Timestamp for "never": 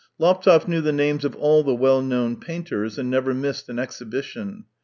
3.11-3.35